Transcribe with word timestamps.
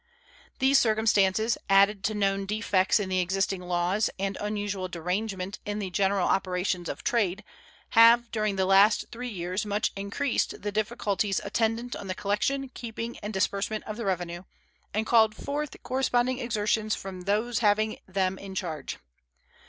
These 0.57 0.79
circumstances, 0.79 1.59
added 1.69 2.03
to 2.05 2.15
known 2.15 2.47
defects 2.47 2.99
in 2.99 3.07
the 3.07 3.19
existing 3.19 3.61
laws 3.61 4.09
and 4.17 4.35
unusual 4.41 4.87
derangement 4.87 5.59
in 5.63 5.77
the 5.77 5.91
general 5.91 6.27
operations 6.27 6.89
of 6.89 7.03
trade, 7.03 7.43
have 7.91 8.31
during 8.31 8.55
the 8.55 8.65
last 8.65 9.05
three 9.11 9.29
years 9.29 9.63
much 9.63 9.91
increased 9.95 10.63
the 10.63 10.71
difficulties 10.71 11.39
attendant 11.43 11.95
on 11.95 12.07
the 12.07 12.15
collection, 12.15 12.69
keeping, 12.69 13.19
and 13.19 13.31
disbursement 13.31 13.83
of 13.83 13.95
the 13.95 14.05
revenue, 14.05 14.41
and 14.91 15.05
called 15.05 15.35
forth 15.35 15.75
corresponding 15.83 16.39
exertions 16.39 16.95
from 16.95 17.21
those 17.21 17.59
having 17.59 17.99
them 18.07 18.39
in 18.39 18.55
charge. 18.55 18.97